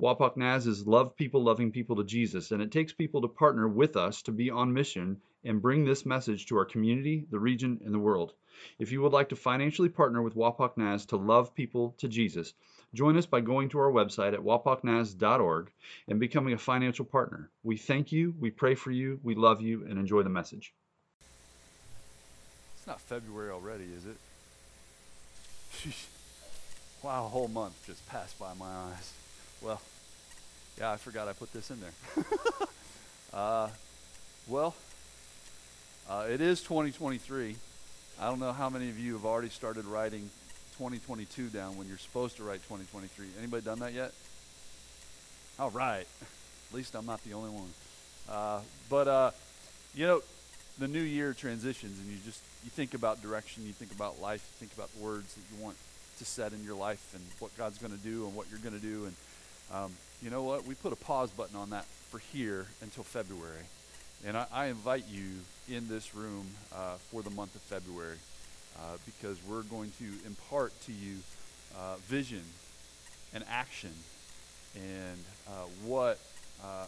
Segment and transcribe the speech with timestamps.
[0.00, 3.68] Wapak Naz is love people loving people to Jesus, and it takes people to partner
[3.68, 7.78] with us to be on mission and bring this message to our community, the region,
[7.84, 8.32] and the world.
[8.78, 12.54] If you would like to financially partner with Wapak Naz to love people to Jesus,
[12.94, 15.70] join us by going to our website at wapaknaz.org
[16.08, 17.50] and becoming a financial partner.
[17.62, 20.72] We thank you, we pray for you, we love you, and enjoy the message.
[22.78, 25.94] It's not February already, is it?
[27.02, 29.12] wow, a whole month just passed by my eyes.
[29.62, 29.80] Well,
[30.78, 32.24] yeah, I forgot I put this in there.
[33.34, 33.68] uh,
[34.48, 34.74] well,
[36.08, 37.56] uh, it is 2023.
[38.18, 40.30] I don't know how many of you have already started writing
[40.78, 43.26] 2022 down when you're supposed to write 2023.
[43.38, 44.12] Anybody done that yet?
[45.58, 46.06] All right.
[46.70, 47.68] At least I'm not the only one.
[48.30, 49.30] Uh, but uh,
[49.94, 50.22] you know,
[50.78, 54.42] the new year transitions, and you just you think about direction, you think about life,
[54.52, 55.76] you think about the words that you want
[56.18, 58.78] to set in your life, and what God's going to do, and what you're going
[58.78, 59.14] to do, and
[59.72, 60.66] um, you know what?
[60.66, 63.64] We put a pause button on that for here until February.
[64.26, 65.30] And I, I invite you
[65.68, 68.18] in this room uh, for the month of February
[68.78, 71.16] uh, because we're going to impart to you
[71.78, 72.42] uh, vision
[73.32, 73.92] and action
[74.74, 75.18] and
[75.48, 75.50] uh,
[75.84, 76.18] what
[76.62, 76.86] uh,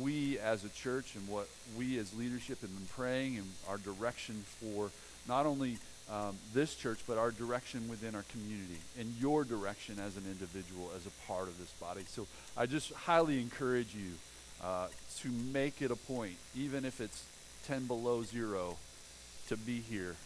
[0.00, 4.44] we as a church and what we as leadership have been praying and our direction
[4.60, 4.90] for
[5.28, 5.78] not only
[6.10, 10.90] um, this church, but our direction within our community and your direction as an individual,
[10.96, 12.02] as a part of this body.
[12.06, 14.12] So I just highly encourage you
[14.62, 14.88] uh,
[15.20, 17.24] to make it a point, even if it's
[17.66, 18.76] 10 below zero,
[19.48, 20.16] to be here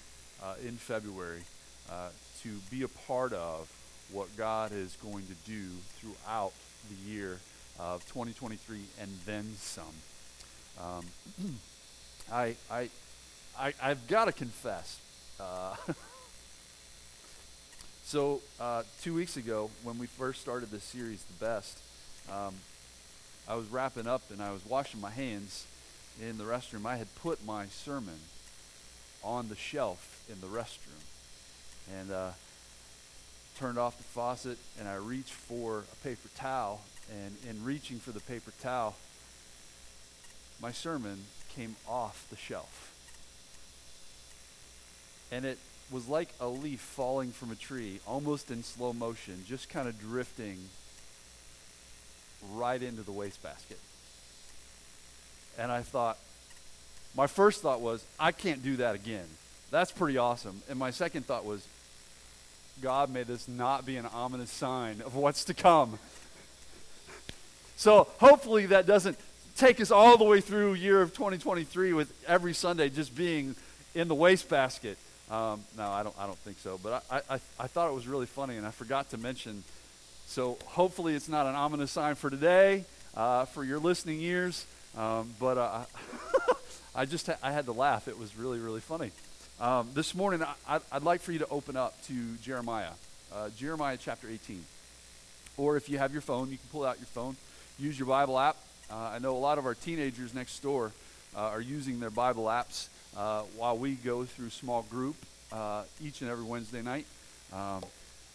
[0.43, 1.43] uh, in February,
[1.91, 2.09] uh,
[2.43, 3.71] to be a part of
[4.13, 5.67] what God is going to do
[5.99, 6.53] throughout
[6.89, 7.39] the year
[7.79, 9.85] of 2023 and then some.
[10.81, 11.05] Um,
[12.33, 12.89] I, I,
[13.59, 15.01] I, I've got to confess.
[15.41, 15.77] Uh,
[18.05, 21.79] so, uh, two weeks ago, when we first started this series, The Best,
[22.33, 22.55] um,
[23.47, 25.67] I was wrapping up and I was washing my hands
[26.21, 26.87] in the restroom.
[26.87, 28.19] I had put my sermon
[29.23, 31.03] on the shelf in the restroom
[31.99, 32.31] and uh,
[33.59, 36.81] turned off the faucet and I reached for a paper towel.
[37.11, 38.97] And in reaching for the paper towel,
[40.61, 42.93] my sermon came off the shelf.
[45.31, 45.59] And it
[45.91, 49.99] was like a leaf falling from a tree, almost in slow motion, just kind of
[50.01, 50.59] drifting
[52.55, 53.79] right into the wastebasket.
[55.59, 56.19] And I thought,
[57.17, 59.27] my first thought was, I can't do that again.
[59.71, 60.63] That's pretty awesome.
[60.69, 61.67] And my second thought was,
[62.81, 65.99] God, may this not be an ominous sign of what's to come.
[67.77, 69.19] so hopefully that doesn't
[69.57, 73.57] take us all the way through year of 2023 with every Sunday just being
[73.95, 74.97] in the wastebasket.
[75.31, 76.79] Um, no, I don't, I don't think so.
[76.83, 79.63] But I, I, I thought it was really funny, and I forgot to mention
[80.29, 82.85] so hopefully it's not an ominous sign for today,
[83.17, 84.67] uh, for your listening ears.
[84.95, 85.85] Um, but uh,
[86.95, 88.09] I just ha- I had to laugh.
[88.09, 89.11] It was really really funny.
[89.59, 92.91] Um, this morning I, would like for you to open up to Jeremiah,
[93.35, 94.63] uh, Jeremiah chapter 18.
[95.57, 97.35] Or if you have your phone, you can pull out your phone,
[97.79, 98.57] use your Bible app.
[98.91, 100.93] Uh, I know a lot of our teenagers next door
[101.35, 105.17] uh, are using their Bible apps uh, while we go through small group
[106.03, 107.07] each and every Wednesday night.
[107.53, 107.83] Um,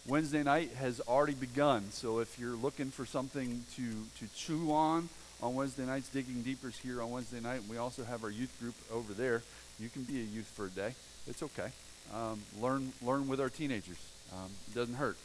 [0.05, 1.89] Wednesday night has already begun.
[1.91, 3.83] So if you're looking for something to,
[4.19, 5.07] to chew on
[5.41, 7.61] on Wednesday nights, Digging Deeper is here on Wednesday night.
[7.61, 9.43] And we also have our youth group over there.
[9.79, 10.93] You can be a youth for a day.
[11.27, 11.69] It's okay.
[12.13, 13.97] Um, learn, learn with our teenagers.
[14.33, 15.15] Um, it doesn't hurt.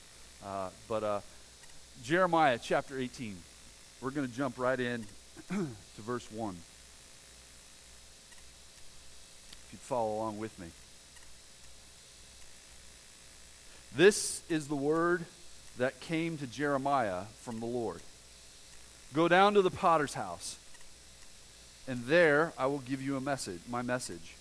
[0.46, 1.20] Uh, but uh,
[2.04, 3.36] Jeremiah chapter 18.
[4.00, 5.04] We're going to jump right in
[5.48, 5.66] to
[6.02, 6.56] verse 1.
[9.68, 10.68] If you'd follow along with me.
[13.94, 15.26] This is the word
[15.76, 18.00] that came to Jeremiah from the Lord
[19.14, 20.58] Go down to the potter's house,
[21.86, 24.34] and there I will give you a message, my message.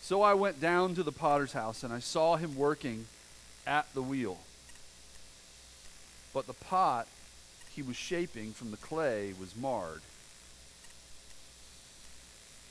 [0.00, 3.06] So I went down to the potter's house, and I saw him working
[3.64, 4.38] at the wheel.
[6.34, 7.06] But the pot
[7.70, 10.02] he was shaping from the clay was marred.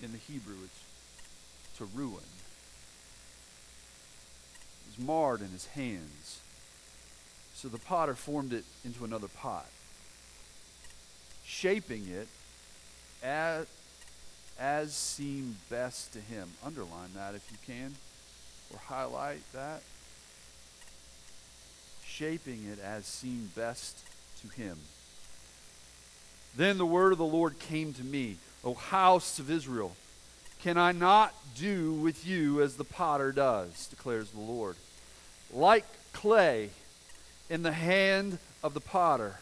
[0.04, 0.87] In the Hebrew, it's
[1.78, 2.24] to ruin
[4.86, 6.40] It was marred in his hands.
[7.54, 9.66] So the potter formed it into another pot,
[11.44, 12.28] shaping it
[13.24, 13.66] as,
[14.60, 16.50] as seemed best to him.
[16.64, 17.96] Underline that if you can,
[18.72, 19.82] or highlight that.
[22.06, 24.00] Shaping it as seemed best
[24.42, 24.78] to him.
[26.56, 29.96] Then the word of the Lord came to me, O house of Israel.
[30.62, 34.76] Can I not do with you as the potter does, declares the Lord?
[35.54, 36.70] Like clay
[37.50, 39.40] in the hand of the potter,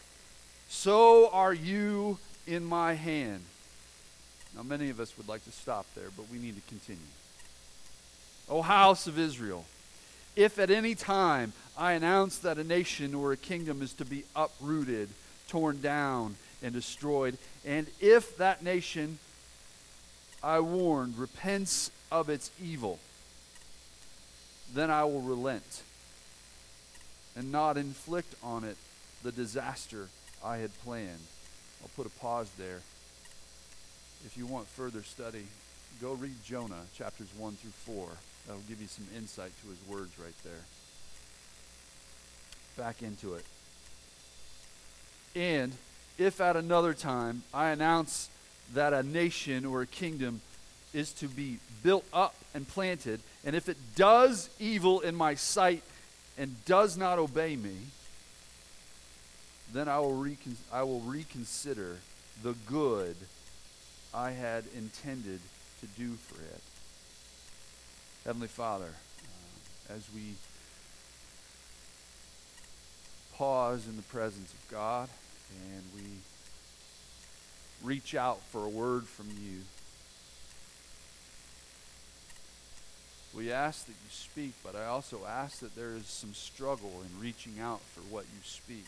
[0.68, 3.42] so are you in my hand.
[4.54, 7.02] Now, many of us would like to stop there, but we need to continue.
[8.48, 9.64] O house of Israel,
[10.34, 14.24] if at any time I announce that a nation or a kingdom is to be
[14.34, 15.08] uprooted,
[15.48, 17.36] torn down, and destroyed,
[17.66, 19.18] and if that nation
[20.46, 23.00] I warned repents of its evil,
[24.72, 25.82] then I will relent
[27.34, 28.76] and not inflict on it
[29.24, 30.06] the disaster
[30.44, 31.26] I had planned.
[31.82, 32.80] I'll put a pause there.
[34.24, 35.48] If you want further study,
[36.00, 38.06] go read Jonah chapters 1 through 4.
[38.46, 40.62] That'll give you some insight to his words right there.
[42.76, 43.44] Back into it.
[45.34, 45.72] And
[46.18, 48.30] if at another time I announce
[48.74, 50.40] that a nation or a kingdom
[50.92, 55.82] is to be built up and planted, and if it does evil in my sight
[56.38, 57.76] and does not obey me,
[59.72, 61.96] then I will, recon- I will reconsider
[62.42, 63.16] the good
[64.14, 65.40] I had intended
[65.80, 66.62] to do for it.
[68.24, 70.34] Heavenly Father, uh, as we
[73.34, 75.08] pause in the presence of God
[75.72, 76.02] and we
[77.82, 79.60] reach out for a word from you,
[83.36, 87.20] we ask that you speak, but I also ask that there is some struggle in
[87.20, 88.86] reaching out for what you speak.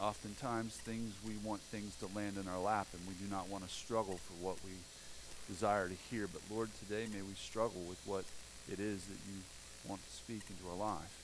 [0.00, 3.62] Oftentimes, things we want things to land in our lap, and we do not want
[3.62, 4.72] to struggle for what we
[5.48, 6.26] desire to hear.
[6.32, 8.24] But Lord, today may we struggle with what
[8.72, 9.42] it is that you
[9.86, 11.21] want to speak into our life.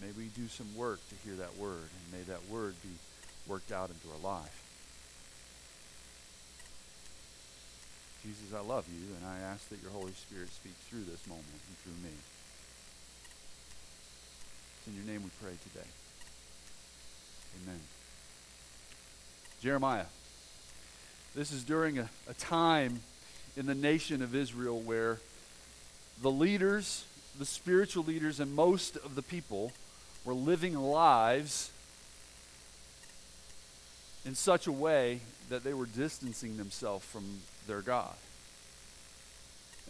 [0.00, 2.90] May we do some work to hear that word, and may that word be
[3.46, 4.62] worked out into our life.
[8.22, 11.46] Jesus, I love you, and I ask that your Holy Spirit speak through this moment
[11.50, 12.14] and through me.
[14.78, 15.88] It's in your name we pray today.
[17.62, 17.80] Amen.
[19.62, 20.06] Jeremiah.
[21.34, 23.00] This is during a, a time
[23.56, 25.18] in the nation of Israel where
[26.22, 27.04] the leaders,
[27.38, 29.72] the spiritual leaders, and most of the people
[30.28, 31.70] were living lives
[34.26, 37.24] in such a way that they were distancing themselves from
[37.66, 38.14] their God.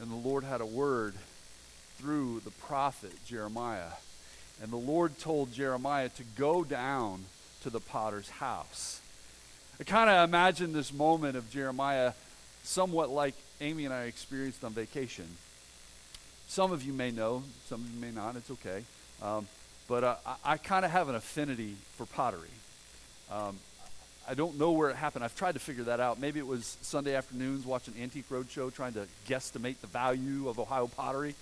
[0.00, 1.14] And the Lord had a word
[1.96, 3.90] through the prophet Jeremiah.
[4.62, 7.24] And the Lord told Jeremiah to go down
[7.64, 9.00] to the potter's house.
[9.80, 12.12] I kind of imagine this moment of Jeremiah
[12.62, 15.26] somewhat like Amy and I experienced on vacation.
[16.46, 18.84] Some of you may know, some of you may not, it's okay.
[19.20, 19.48] Um,
[19.88, 22.48] but uh, I, I kind of have an affinity for pottery.
[23.32, 23.58] Um,
[24.28, 25.24] I don't know where it happened.
[25.24, 26.20] I've tried to figure that out.
[26.20, 30.86] Maybe it was Sunday afternoons watching Antique Roadshow trying to guesstimate the value of Ohio
[30.86, 31.34] pottery.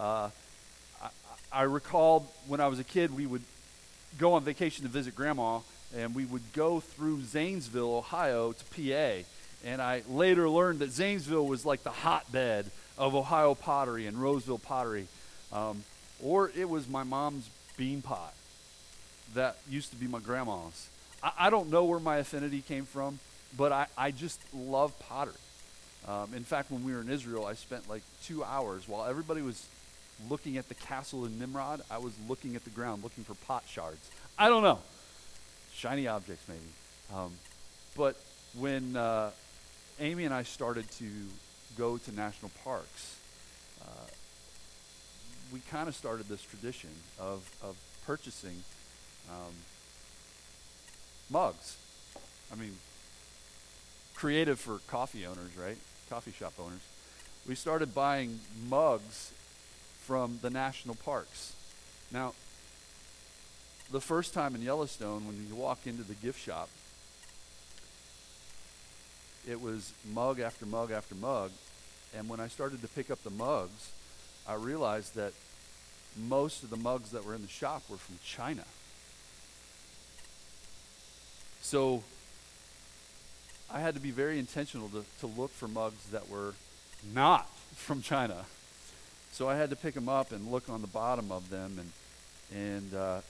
[0.00, 0.30] Uh,
[1.02, 1.08] I,
[1.52, 3.42] I recalled when I was a kid, we would
[4.18, 5.60] go on vacation to visit grandma,
[5.94, 9.26] and we would go through Zanesville, Ohio to PA.
[9.64, 14.58] And I later learned that Zanesville was like the hotbed of Ohio pottery and Roseville
[14.58, 15.06] pottery.
[15.52, 15.84] Um,
[16.22, 17.48] or it was my mom's
[17.82, 18.32] bean pot
[19.34, 20.88] that used to be my grandma's.
[21.20, 23.18] I, I don't know where my affinity came from,
[23.56, 25.34] but I, I just love pottery.
[26.06, 29.42] Um, in fact, when we were in Israel, I spent like two hours while everybody
[29.42, 29.66] was
[30.30, 31.80] looking at the castle in Nimrod.
[31.90, 34.08] I was looking at the ground looking for pot shards.
[34.38, 34.78] I don't know.
[35.74, 36.60] Shiny objects, maybe.
[37.12, 37.32] Um,
[37.96, 38.14] but
[38.56, 39.32] when uh,
[39.98, 41.10] Amy and I started to
[41.76, 43.16] go to national parks,
[45.52, 46.90] we kind of started this tradition
[47.20, 48.64] of, of purchasing
[49.30, 49.52] um,
[51.30, 51.76] mugs.
[52.50, 52.76] I mean,
[54.14, 55.76] creative for coffee owners, right?
[56.08, 56.80] Coffee shop owners.
[57.46, 59.32] We started buying mugs
[60.00, 61.54] from the national parks.
[62.10, 62.34] Now,
[63.90, 66.68] the first time in Yellowstone, when you walk into the gift shop,
[69.48, 71.50] it was mug after mug after mug.
[72.16, 73.90] And when I started to pick up the mugs,
[74.46, 75.32] I realized that
[76.16, 78.64] most of the mugs that were in the shop were from China.
[81.60, 82.02] So
[83.70, 86.54] I had to be very intentional to, to look for mugs that were
[87.14, 88.44] not from China.
[89.32, 91.92] So I had to pick them up and look on the bottom of them, and
[92.54, 93.20] and uh,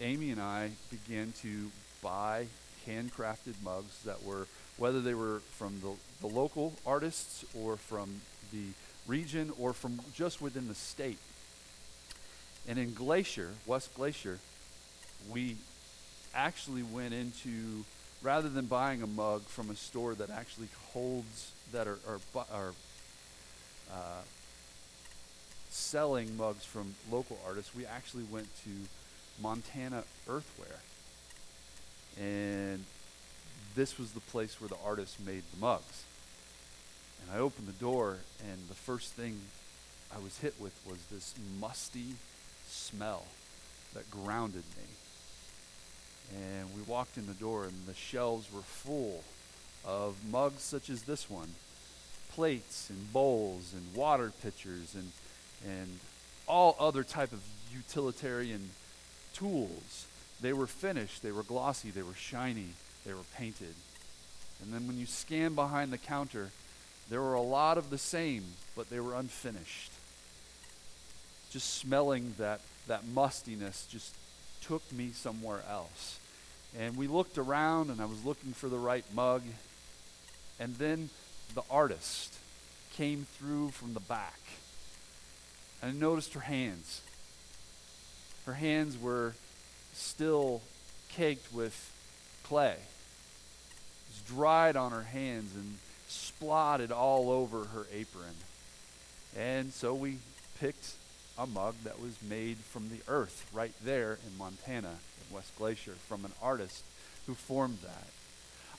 [0.00, 1.70] Amy and I began to
[2.02, 2.46] buy
[2.86, 4.46] handcrafted mugs that were,
[4.78, 8.20] whether they were from the, the local artists or from
[8.52, 8.64] the
[9.06, 11.18] region or from just within the state.
[12.68, 14.38] And in Glacier, West Glacier,
[15.30, 15.56] we
[16.34, 17.84] actually went into,
[18.22, 22.72] rather than buying a mug from a store that actually holds, that are, are, are
[23.90, 24.22] uh,
[25.70, 28.70] selling mugs from local artists, we actually went to
[29.42, 30.82] Montana Earthware.
[32.20, 32.84] And
[33.74, 36.04] this was the place where the artist made the mugs.
[37.22, 39.40] And I opened the door, and the first thing
[40.14, 42.14] I was hit with was this musty
[42.78, 43.24] smell
[43.94, 46.38] that grounded me.
[46.40, 49.24] And we walked in the door, and the shelves were full
[49.84, 51.48] of mugs such as this one
[52.30, 55.10] plates and bowls and water pitchers and,
[55.66, 55.98] and
[56.46, 57.40] all other type of
[57.74, 58.70] utilitarian
[59.34, 60.06] tools.
[60.40, 62.68] They were finished, they were glossy, they were shiny,
[63.04, 63.74] they were painted.
[64.62, 66.50] And then when you scan behind the counter,
[67.10, 68.44] there were a lot of the same,
[68.76, 69.90] but they were unfinished.
[71.50, 74.14] Just smelling that, that mustiness just
[74.62, 76.18] took me somewhere else.
[76.78, 79.42] And we looked around, and I was looking for the right mug.
[80.60, 81.08] And then
[81.54, 82.34] the artist
[82.94, 84.40] came through from the back.
[85.80, 87.00] And I noticed her hands.
[88.44, 89.34] Her hands were
[89.92, 90.62] still
[91.08, 91.92] caked with
[92.44, 92.72] clay.
[92.72, 95.78] It was dried on her hands and
[96.08, 98.34] splotted all over her apron.
[99.36, 100.18] And so we
[100.60, 100.94] picked
[101.38, 104.88] a mug that was made from the earth right there in Montana,
[105.28, 106.82] in West Glacier, from an artist
[107.26, 108.06] who formed that.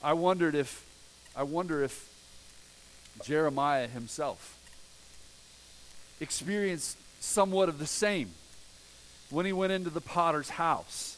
[0.02, 0.86] I wondered if
[1.34, 2.08] I wonder if
[3.24, 4.58] Jeremiah himself
[6.20, 8.30] experienced somewhat of the same
[9.30, 11.16] when he went into the potter's house.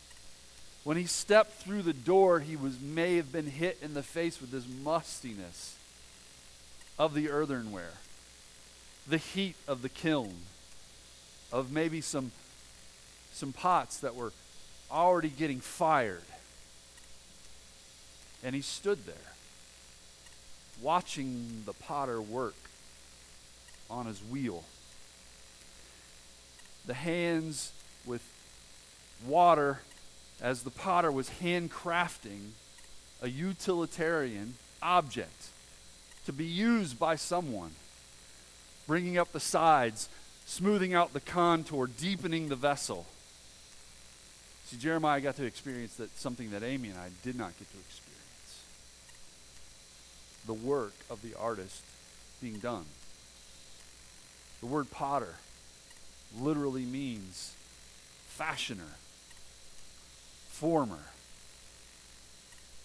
[0.84, 4.40] When he stepped through the door, he was may have been hit in the face
[4.40, 5.76] with this mustiness
[6.98, 7.94] of the earthenware,
[9.06, 10.34] the heat of the kiln,
[11.52, 12.32] of maybe some
[13.32, 14.32] some pots that were
[14.90, 16.22] already getting fired.
[18.44, 19.14] And he stood there
[20.80, 22.54] watching the potter work
[23.88, 24.64] on his wheel.
[26.86, 27.72] The hands
[28.04, 28.22] with
[29.26, 29.80] water
[30.40, 32.50] as the potter was handcrafting
[33.22, 35.48] a utilitarian object
[36.26, 37.70] to be used by someone,
[38.86, 40.08] bringing up the sides,
[40.52, 43.06] smoothing out the contour, deepening the vessel.
[44.66, 47.78] See, Jeremiah got to experience that something that Amy and I did not get to
[47.78, 48.12] experience
[50.46, 51.82] the work of the artist
[52.42, 52.84] being done.
[54.60, 55.36] The word potter
[56.38, 57.54] literally means
[58.28, 58.96] fashioner,
[60.48, 61.04] former.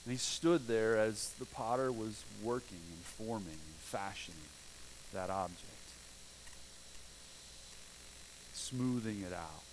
[0.05, 4.39] And he stood there as the potter was working and forming and fashioning
[5.13, 5.76] that object,
[8.69, 9.63] smoothing it out.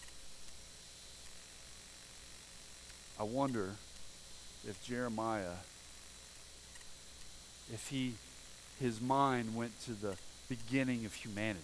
[3.18, 3.70] I wonder
[4.68, 5.56] if Jeremiah
[7.72, 8.14] if he
[8.80, 10.16] his mind went to the
[10.48, 11.60] beginning of humanity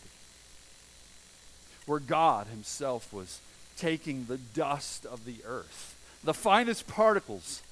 [1.86, 3.40] where God himself was
[3.76, 7.62] taking the dust of the earth the finest particles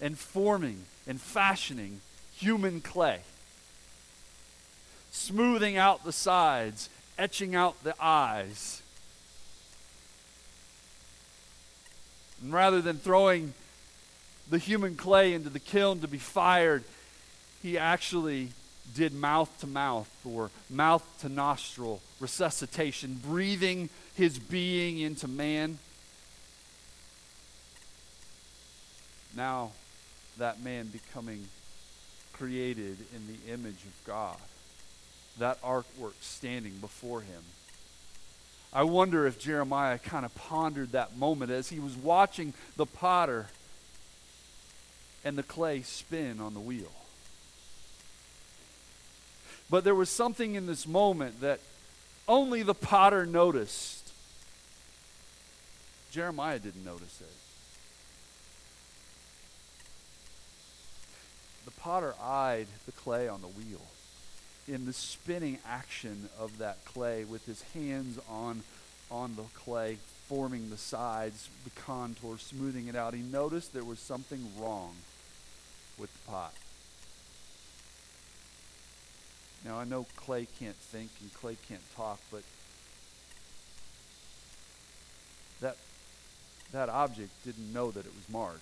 [0.00, 2.00] and forming and fashioning
[2.36, 3.20] human clay
[5.10, 8.82] smoothing out the sides etching out the eyes
[12.42, 13.54] and rather than throwing
[14.48, 16.84] the human clay into the kiln to be fired,
[17.62, 18.50] he actually
[18.94, 25.78] did mouth to mouth or mouth to nostril resuscitation, breathing his being into man.
[29.34, 29.72] Now,
[30.38, 31.48] that man becoming
[32.32, 34.36] created in the image of God,
[35.38, 37.42] that artwork standing before him.
[38.72, 43.46] I wonder if Jeremiah kind of pondered that moment as he was watching the potter
[45.24, 46.92] and the clay spin on the wheel.
[49.70, 51.60] But there was something in this moment that
[52.28, 54.12] only the potter noticed.
[56.10, 57.32] Jeremiah didn't notice it.
[61.64, 63.80] The potter eyed the clay on the wheel
[64.68, 68.62] in the spinning action of that clay with his hands on,
[69.10, 73.14] on the clay, forming the sides, the contour, smoothing it out.
[73.14, 74.94] He noticed there was something wrong
[75.98, 76.54] with the pot.
[79.64, 82.42] Now, I know clay can't think and clay can't talk, but
[85.60, 85.76] that
[86.72, 88.60] that object didn't know that it was marred.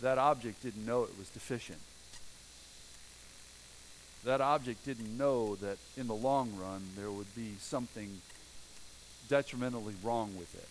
[0.00, 1.80] That object didn't know it was deficient.
[4.24, 8.20] That object didn't know that in the long run there would be something
[9.28, 10.68] detrimentally wrong with it.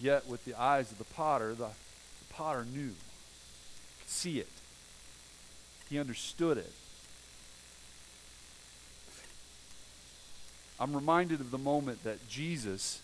[0.00, 2.92] Yet, with the eyes of the potter, the, the potter knew,
[4.00, 4.48] could see it.
[5.88, 6.72] He understood it.
[10.80, 13.00] I'm reminded of the moment that Jesus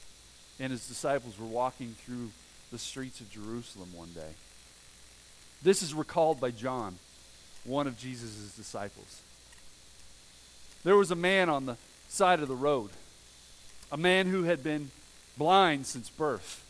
[0.58, 2.30] and his disciples were walking through
[2.72, 4.34] the streets of Jerusalem one day.
[5.62, 6.98] This is recalled by John,
[7.64, 9.22] one of Jesus' disciples.
[10.84, 11.76] There was a man on the
[12.08, 12.90] side of the road,
[13.92, 14.90] a man who had been
[15.36, 16.64] blind since birth.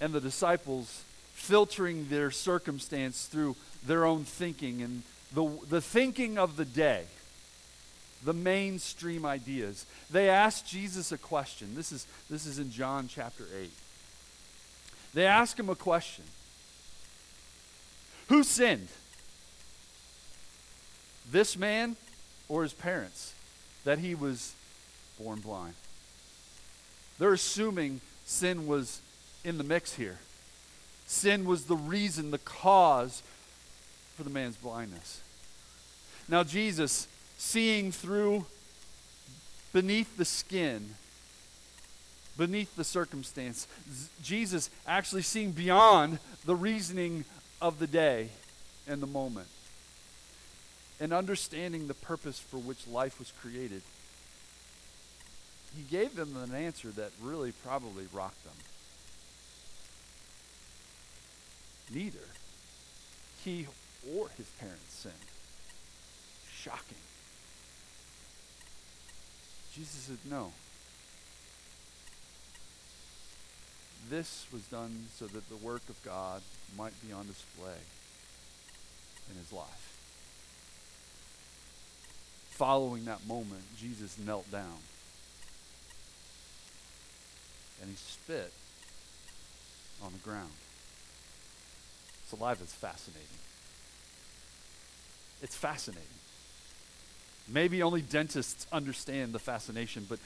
[0.00, 1.02] And the disciples,
[1.34, 5.02] filtering their circumstance through their own thinking and
[5.34, 7.04] the, the thinking of the day,
[8.24, 11.74] the mainstream ideas, they asked Jesus a question.
[11.74, 13.70] This is, this is in John chapter 8.
[15.12, 16.24] They ask him a question
[18.28, 18.88] Who sinned?
[21.30, 21.96] This man
[22.48, 23.34] or his parents
[23.84, 24.54] that he was
[25.18, 25.74] born blind?
[27.18, 29.00] They're assuming sin was
[29.44, 30.18] in the mix here.
[31.06, 33.22] Sin was the reason, the cause
[34.16, 35.20] for the man's blindness.
[36.28, 38.46] Now, Jesus, seeing through
[39.72, 40.94] beneath the skin,
[42.36, 43.68] beneath the circumstance.
[44.22, 47.24] Jesus actually seeing beyond the reasoning
[47.64, 48.28] of the day
[48.86, 49.48] and the moment.
[51.00, 53.80] And understanding the purpose for which life was created.
[55.74, 58.52] He gave them an answer that really probably rocked them.
[61.90, 62.18] Neither
[63.42, 63.66] he
[64.14, 65.14] or his parents sinned.
[66.52, 66.98] Shocking.
[69.74, 70.52] Jesus said, No.
[74.10, 76.42] This was done so that the work of God
[76.76, 77.78] might be on display
[79.30, 79.98] in his life.
[82.50, 84.78] Following that moment, Jesus knelt down
[87.80, 88.52] and he spit
[90.02, 90.52] on the ground.
[92.28, 93.26] Saliva is fascinating.
[95.42, 96.04] It's fascinating.
[97.46, 100.18] Maybe only dentists understand the fascination, but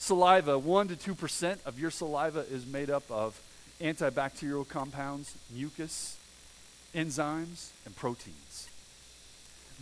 [0.00, 3.40] saliva, 1 to 2% of your saliva is made up of
[3.80, 6.16] antibacterial compounds, mucus,
[6.94, 8.68] enzymes, and proteins.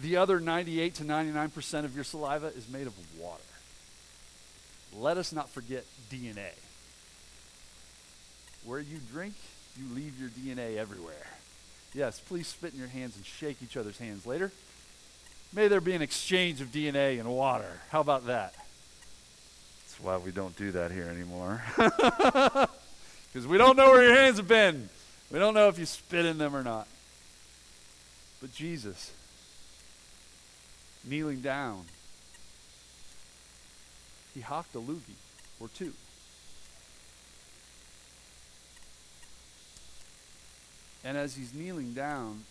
[0.02, 3.42] The other 98 to 99% of your saliva is made of water.
[4.94, 6.52] Let us not forget DNA.
[8.64, 9.34] Where you drink,
[9.76, 11.26] you leave your DNA everywhere.
[11.94, 14.52] Yes, please spit in your hands and shake each other's hands later.
[15.52, 17.80] May there be an exchange of DNA and water.
[17.90, 18.54] How about that?
[20.00, 21.62] Why we don't do that here anymore.
[23.32, 24.88] Because we don't know where your hands have been.
[25.30, 26.88] We don't know if you spit in them or not.
[28.40, 29.12] But Jesus,
[31.04, 31.84] kneeling down,
[34.34, 35.18] he hocked a loogie
[35.60, 35.92] or two.
[41.04, 42.44] And as he's kneeling down,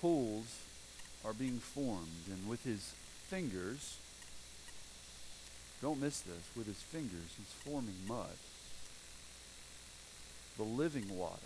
[0.00, 0.60] pools
[1.24, 2.28] are being formed.
[2.30, 2.92] And with his
[3.28, 3.96] fingers,
[5.82, 8.36] don't miss this, with his fingers, he's forming mud.
[10.56, 11.40] The living water.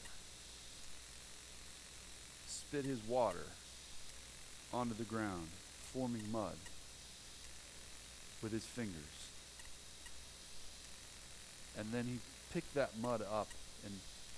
[2.46, 3.46] Spit his water
[4.72, 5.48] onto the ground,
[5.92, 6.54] forming mud
[8.42, 8.94] with his fingers.
[11.76, 12.18] And then he
[12.52, 13.48] picked that mud up
[13.84, 13.94] and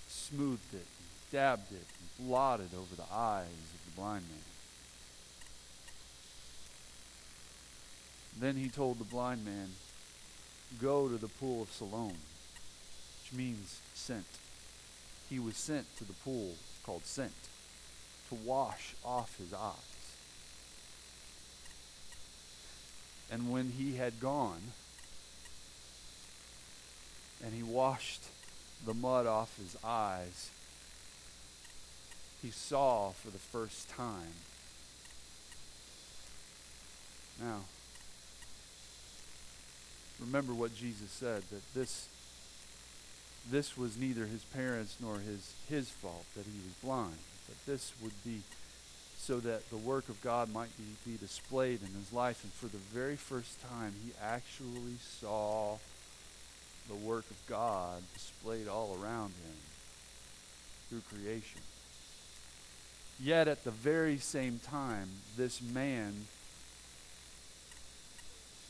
[0.07, 4.52] smoothed it, and dabbed it, and blotted over the eyes of the blind man.
[8.39, 9.69] Then he told the blind man,
[10.81, 14.25] Go to the pool of Siloam, which means sent.
[15.29, 17.31] He was sent to the pool called Sent
[18.29, 19.73] to wash off his eyes.
[23.31, 24.61] And when he had gone,
[27.43, 28.23] and he washed
[28.85, 30.49] the mud off his eyes,
[32.41, 34.35] he saw for the first time.
[37.41, 37.61] Now,
[40.25, 42.07] remember what Jesus said that this
[43.51, 47.93] this was neither his parents nor his his fault that he was blind, but this
[48.01, 48.41] would be
[49.17, 52.43] so that the work of God might be, be displayed in his life.
[52.43, 55.77] And for the very first time, he actually saw
[56.89, 59.55] the work of God displayed all around him
[60.89, 61.61] through creation.
[63.17, 65.07] Yet at the very same time,
[65.37, 66.27] this man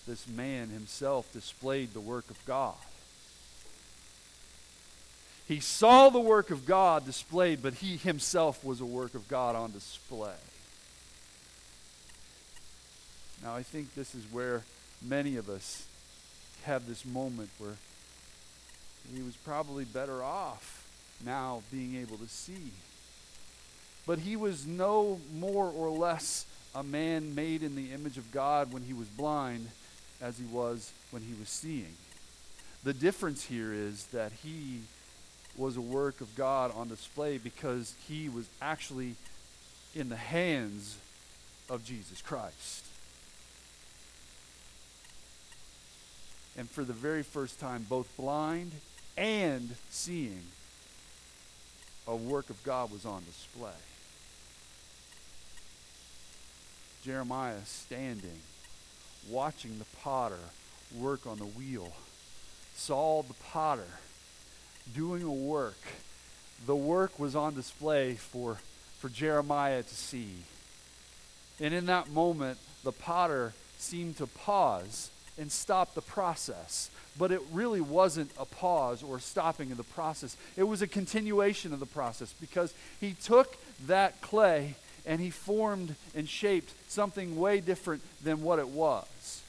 [0.08, 2.76] this man himself displayed the work of God.
[5.48, 9.56] He saw the work of God displayed, but he himself was a work of God
[9.56, 10.32] on display.
[13.44, 14.64] Now, I think this is where
[15.02, 15.86] many of us
[16.64, 17.76] have this moment where
[19.14, 20.88] he was probably better off
[21.26, 22.72] now being able to see.
[24.06, 28.72] But he was no more or less a man made in the image of God
[28.72, 29.68] when he was blind
[30.22, 31.96] as he was when he was seeing.
[32.84, 34.82] The difference here is that he
[35.56, 39.16] was a work of God on display because he was actually
[39.96, 40.98] in the hands
[41.70, 42.86] of Jesus Christ.
[46.58, 48.72] And for the very first time, both blind
[49.18, 50.44] and seeing,
[52.08, 53.70] a work of God was on display.
[57.04, 58.40] Jeremiah standing,
[59.30, 60.40] watching the potter
[60.96, 61.92] work on the wheel,
[62.76, 63.88] saw the potter
[64.96, 65.78] doing a work.
[66.66, 68.58] The work was on display for,
[69.00, 70.30] for Jeremiah to see.
[71.60, 76.90] And in that moment, the potter seemed to pause and stop the process.
[77.18, 80.36] But it really wasn't a pause or stopping of the process.
[80.58, 83.58] It was a continuation of the process because he took
[83.88, 84.76] that clay
[85.06, 89.42] and he formed and shaped something way different than what it was.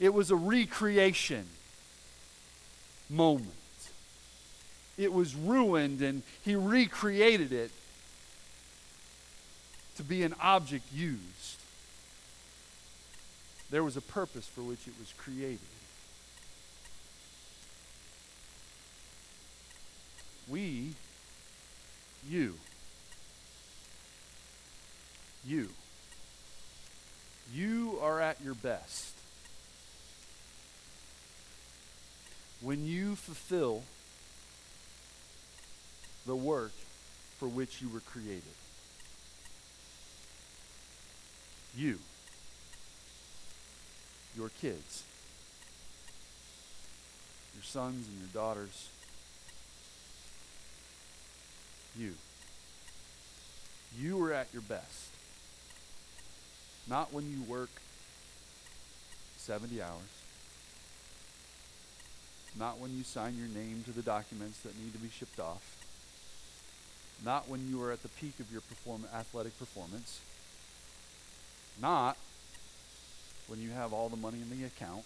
[0.00, 1.46] It was a recreation
[3.08, 3.50] moment.
[4.96, 7.70] It was ruined and he recreated it
[9.96, 11.58] to be an object used.
[13.70, 15.58] There was a purpose for which it was created.
[20.48, 20.92] We,
[22.28, 22.54] you,
[25.46, 25.68] you,
[27.52, 29.12] you are at your best
[32.60, 33.82] when you fulfill
[36.26, 36.72] the work
[37.38, 38.42] for which you were created.
[41.76, 41.98] You
[44.36, 45.04] your kids,
[47.54, 48.88] your sons and your daughters,
[51.96, 52.14] you.
[53.96, 55.13] You are at your best.
[56.88, 57.70] Not when you work
[59.38, 59.92] 70 hours.
[62.58, 65.76] Not when you sign your name to the documents that need to be shipped off.
[67.24, 70.20] Not when you are at the peak of your perform- athletic performance.
[71.80, 72.16] Not
[73.48, 75.04] when you have all the money in the account,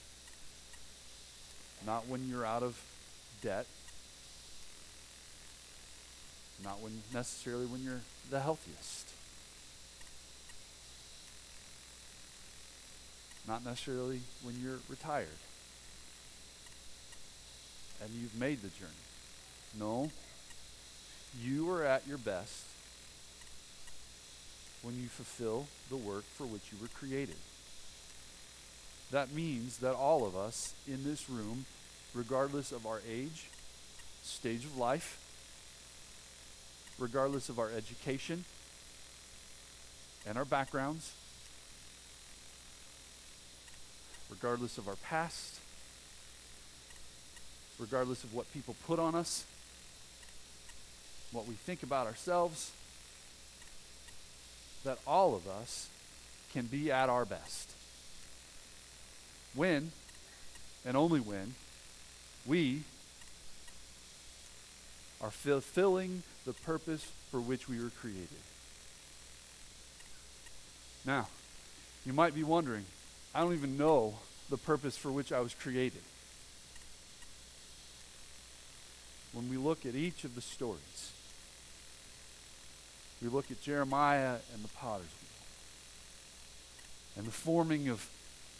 [1.87, 2.81] not when you're out of
[3.43, 3.67] debt,
[6.63, 9.09] not when necessarily when you're the healthiest.
[13.49, 15.29] Not necessarily when you're retired
[18.03, 18.93] and you've made the journey.
[19.79, 20.11] No.
[21.43, 22.65] You are at your best
[24.83, 27.37] when you fulfill the work for which you were created.
[29.11, 31.65] That means that all of us in this room,
[32.15, 33.49] regardless of our age,
[34.23, 35.19] stage of life,
[36.99, 38.45] regardless of our education
[40.27, 41.13] and our backgrounds,
[44.31, 45.61] regardless of our past,
[47.79, 49.45] regardless of what people put on us,
[51.33, 52.73] what we think about ourselves,
[54.85, 55.89] that all of us
[56.53, 57.73] can be at our best
[59.55, 59.91] when,
[60.85, 61.55] and only when,
[62.47, 62.83] we
[65.21, 68.29] are fulfilling the purpose for which we were created.
[71.05, 71.29] Now,
[72.07, 72.85] you might be wondering,
[73.35, 74.15] I don't even know
[74.51, 76.03] the purpose for which I was created.
[79.33, 81.13] When we look at each of the stories,
[83.23, 85.45] we look at Jeremiah and the potter's wheel
[87.17, 88.09] and the forming of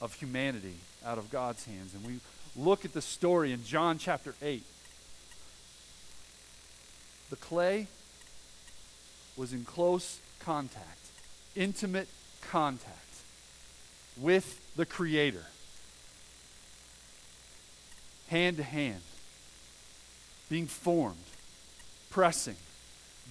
[0.01, 1.95] of humanity out of God's hands.
[1.95, 2.21] And we
[2.57, 4.63] look at the story in John chapter 8.
[7.31, 7.89] The clay
[9.37, 10.99] was in close contact,
[11.55, 12.09] intimate
[12.41, 13.08] contact
[14.21, 15.45] with the Creator,
[18.29, 19.01] hand to hand,
[20.49, 21.17] being formed,
[22.11, 22.57] pressing,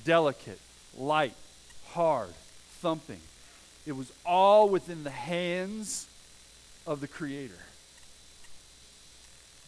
[0.06, 0.60] delicate,
[0.98, 1.34] light,
[1.90, 2.34] hard,
[2.80, 3.22] thumping.
[3.86, 6.08] It was all within the hands
[6.86, 7.60] of the Creator.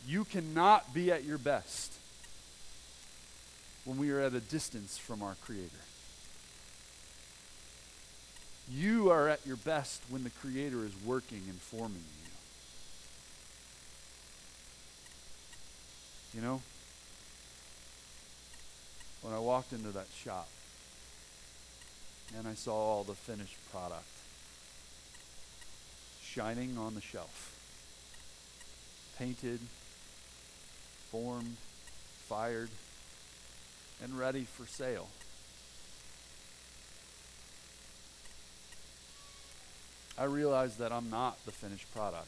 [0.08, 1.94] You cannot be at your best
[3.86, 5.70] when we are at a distance from our Creator.
[8.72, 12.04] You are at your best when the Creator is working and forming
[16.34, 16.40] you.
[16.40, 16.62] You know?
[19.22, 20.48] When I walked into that shop
[22.38, 24.06] and I saw all the finished product
[26.24, 27.56] shining on the shelf,
[29.18, 29.60] painted,
[31.10, 31.58] formed,
[32.28, 32.70] fired,
[34.04, 35.08] and ready for sale.
[40.20, 42.28] I realize that I'm not the finished product.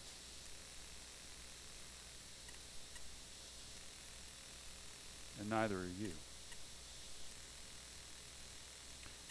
[5.41, 6.11] And neither are you.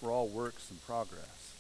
[0.03, 1.55] We're all works in progress.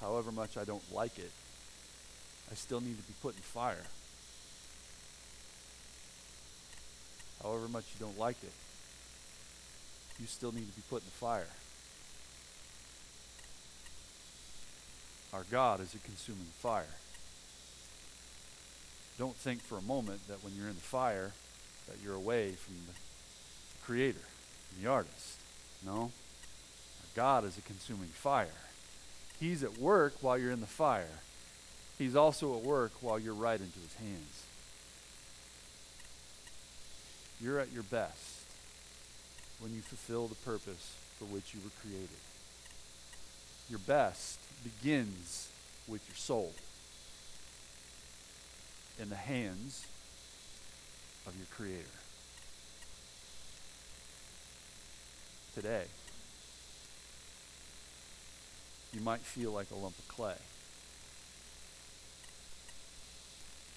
[0.00, 1.32] However much I don't like it,
[2.50, 3.86] I still need to be put in fire.
[7.42, 8.52] However much you don't like it,
[10.20, 11.46] you still need to be put in the fire.
[15.32, 16.96] Our God is a consuming fire.
[19.18, 21.32] Don't think for a moment that when you're in the fire
[21.90, 22.92] that you're away from the
[23.84, 24.20] creator,
[24.68, 25.38] from the artist.
[25.84, 26.02] No.
[26.02, 28.48] Our God is a consuming fire.
[29.38, 31.20] He's at work while you're in the fire.
[31.98, 34.44] He's also at work while you're right into his hands.
[37.40, 38.44] You're at your best
[39.60, 42.08] when you fulfill the purpose for which you were created.
[43.68, 45.48] Your best begins
[45.88, 46.52] with your soul
[49.00, 49.86] in the hands
[51.26, 51.84] of your Creator.
[55.54, 55.84] Today,
[58.92, 60.34] you might feel like a lump of clay.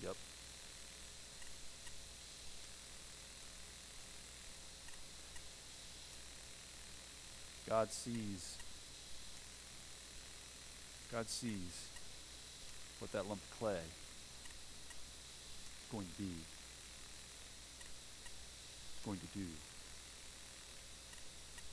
[0.04, 0.16] Yep.
[7.70, 8.58] God sees.
[11.14, 11.90] God sees
[12.98, 13.82] what that lump of clay is
[15.92, 16.32] going to be,
[19.06, 19.46] going to do.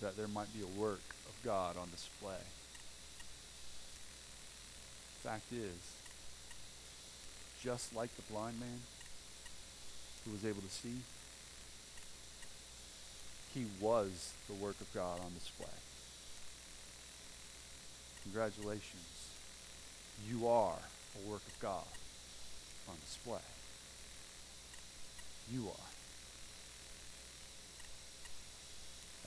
[0.03, 2.43] That there might be a work of God on display.
[5.23, 5.95] Fact is,
[7.63, 8.81] just like the blind man
[10.27, 10.97] who was able to see,
[13.55, 15.67] he was the work of God on display.
[18.25, 19.20] Congratulations.
[20.29, 20.79] You are
[21.17, 21.85] a work of God
[22.89, 23.39] on display.
[25.53, 25.91] You are.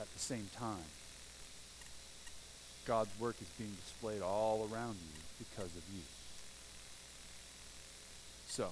[0.01, 0.85] At the same time,
[2.85, 6.01] God's work is being displayed all around you because of you.
[8.47, 8.67] So,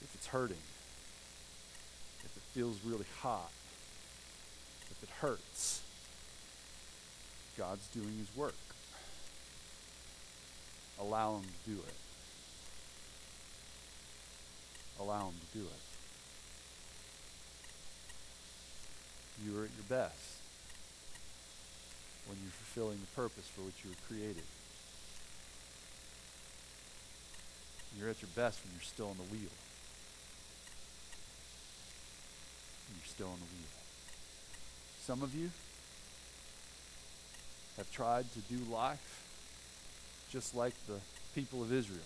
[0.00, 0.56] if it's hurting,
[2.20, 3.50] if it feels really hot,
[4.90, 5.82] if it hurts,
[7.56, 8.54] God's doing his work.
[11.00, 11.94] Allow him to do it.
[15.00, 15.82] Allow him to do it.
[19.44, 20.38] You are at your best
[22.26, 24.42] when you're fulfilling the purpose for which you were created.
[27.96, 29.50] You're at your best when you're still on the wheel.
[32.94, 33.70] You're still on the wheel.
[35.02, 35.50] Some of you
[37.76, 39.17] have tried to do life
[40.30, 40.98] just like the
[41.34, 42.00] people of Israel.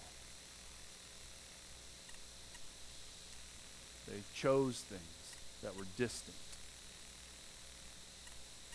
[4.08, 5.02] They chose things
[5.62, 6.37] that were distant,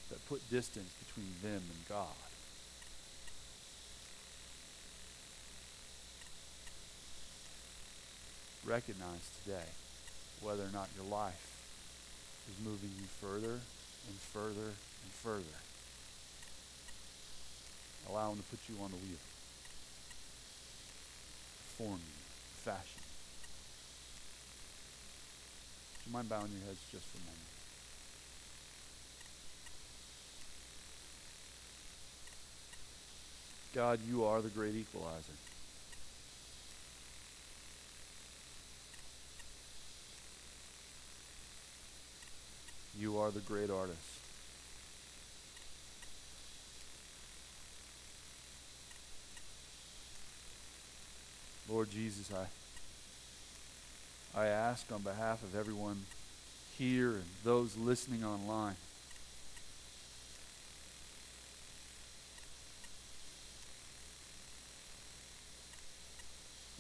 [0.10, 2.08] that put distance between them and God.
[8.66, 9.70] Recognize today
[10.42, 11.62] whether or not your life
[12.50, 13.60] is moving you further
[14.08, 14.72] and further
[15.04, 15.58] and further.
[18.10, 19.20] Allow him to put you on the wheel
[21.78, 21.98] form you,
[22.64, 23.04] fashion you.
[26.04, 27.38] Do you mind bowing your heads just for a moment?
[33.76, 35.34] God, you are the great equalizer.
[43.00, 44.27] You are the great artist.
[51.70, 52.48] Lord Jesus, I
[54.40, 56.06] I ask on behalf of everyone
[56.78, 58.76] here and those listening online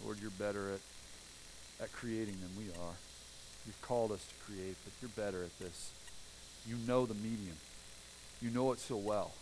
[0.08, 0.80] Lord, you're better at,
[1.84, 2.93] at creating than we are.
[3.65, 5.91] You've called us to create, but you're better at this.
[6.65, 7.58] You know the medium.
[8.41, 9.34] You know it so well.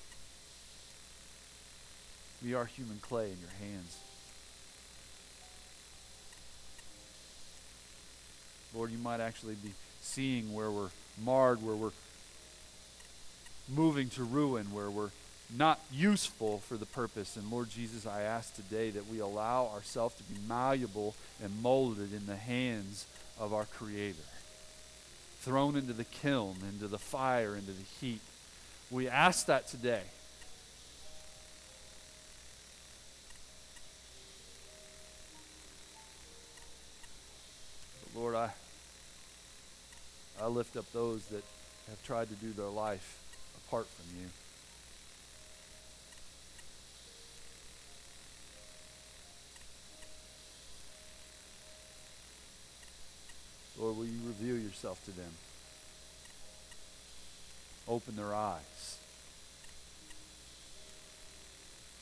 [2.43, 3.95] We are human clay in your hands.
[8.75, 10.89] Lord, you might actually be seeing where we're
[11.23, 11.91] marred, where we're
[13.73, 15.11] moving to ruin, where we're
[15.55, 17.37] not useful for the purpose.
[17.37, 22.13] And Lord Jesus, I ask today that we allow ourselves to be malleable and molded
[22.13, 23.05] in the hands
[23.39, 24.17] of our Creator,
[25.39, 28.21] thrown into the kiln, into the fire, into the heat.
[28.91, 30.03] We ask that today.
[38.13, 38.49] But Lord, I,
[40.45, 41.43] I lift up those that
[41.89, 43.17] have tried to do their life
[43.65, 44.27] apart from you.
[53.81, 55.31] Lord, will you reveal yourself to them?
[57.87, 58.99] Open their eyes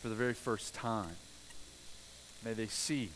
[0.01, 1.15] for the very first time.
[2.43, 3.09] May they see.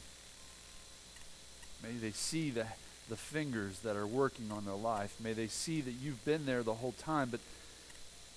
[1.84, 2.66] May they see the,
[3.10, 5.16] the fingers that are working on their life.
[5.24, 7.40] May they see that you've been there the whole time, but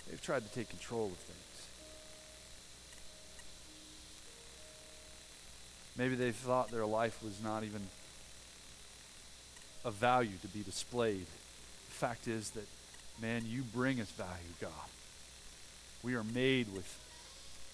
[0.09, 1.37] they've tried to take control of things.
[5.97, 7.83] Maybe they thought their life was not even
[9.85, 11.27] of value to be displayed.
[11.89, 12.67] The fact is that,
[13.21, 14.71] man, you bring us value, God.
[16.03, 16.99] We are made with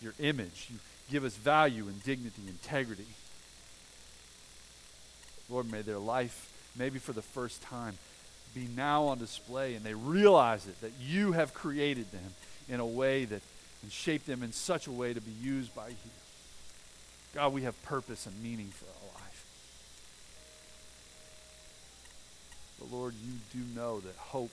[0.01, 0.69] your image.
[0.71, 0.79] You
[1.11, 3.07] give us value and dignity, integrity.
[5.49, 7.97] Lord, may their life, maybe for the first time,
[8.55, 12.35] be now on display and they realize it that you have created them
[12.69, 13.43] in a way that
[13.87, 15.95] and shaped them in such a way to be used by you.
[17.35, 19.45] God, we have purpose and meaning for our life.
[22.81, 24.51] But Lord, you do know that hope,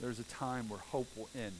[0.00, 1.56] there's a time where hope will end.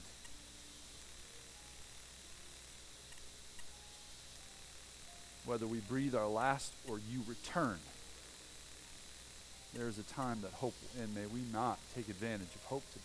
[5.48, 7.78] Whether we breathe our last or you return,
[9.74, 11.14] there is a time that hope will end.
[11.14, 13.04] May we not take advantage of hope today,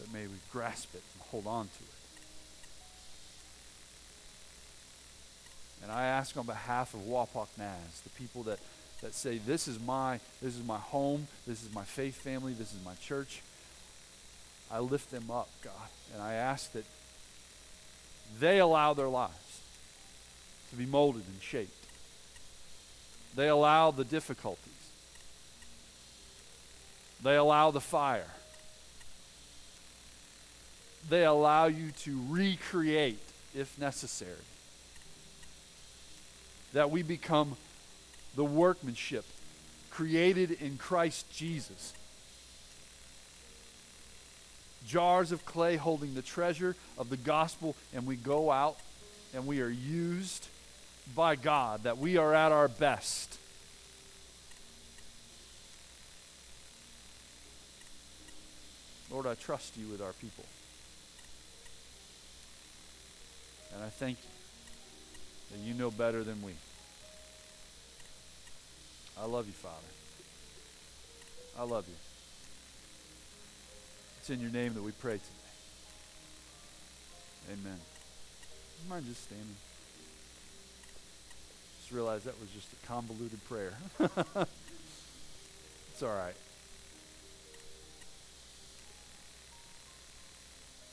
[0.00, 1.90] but may we grasp it and hold on to it.
[5.82, 8.58] And I ask on behalf of Wapak Naz, the people that
[9.02, 12.72] that say, This is my this is my home, this is my faith family, this
[12.72, 13.42] is my church.
[14.70, 15.74] I lift them up, God,
[16.14, 16.86] and I ask that
[18.40, 19.41] they allow their lives
[20.72, 21.86] to be molded and shaped.
[23.36, 24.72] They allow the difficulties.
[27.22, 28.30] They allow the fire.
[31.08, 33.20] They allow you to recreate
[33.54, 34.32] if necessary.
[36.72, 37.56] That we become
[38.34, 39.26] the workmanship
[39.90, 41.92] created in Christ Jesus.
[44.86, 48.78] Jars of clay holding the treasure of the gospel, and we go out
[49.34, 50.48] and we are used
[51.14, 53.38] by God, that we are at our best.
[59.10, 60.44] Lord, I trust you with our people.
[63.74, 64.30] And I thank you
[65.50, 66.52] that you know better than we.
[69.20, 69.76] I love you, Father.
[71.58, 71.94] I love you.
[74.20, 75.28] It's in your name that we pray today.
[77.52, 77.78] Amen.
[78.88, 79.56] Mind just standing?
[81.92, 83.74] Just realize that was just a convoluted prayer.
[84.00, 86.34] it's all right.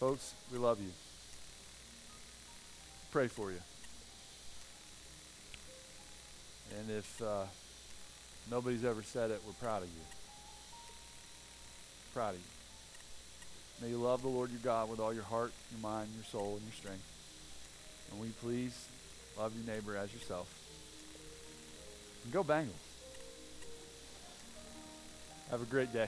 [0.02, 0.92] Folks, we love you.
[3.12, 3.62] Pray for you.
[6.78, 7.46] And if uh,
[8.52, 9.42] Nobody's ever said it.
[9.46, 10.02] We're proud of you.
[12.14, 12.42] Proud of you.
[13.82, 16.56] May you love the Lord your God with all your heart, your mind, your soul,
[16.56, 17.06] and your strength.
[18.12, 18.88] And you please
[19.38, 20.59] love your neighbor as yourself?
[22.32, 22.68] Go Bengals.
[25.50, 26.08] Have a great day.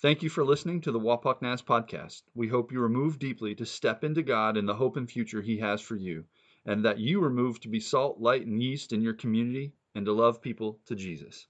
[0.00, 2.22] Thank you for listening to the Wapak Naz podcast.
[2.32, 5.42] We hope you are moved deeply to step into God and the hope and future
[5.42, 6.26] He has for you,
[6.64, 10.06] and that you are moved to be salt, light, and yeast in your community and
[10.06, 11.48] to love people to Jesus.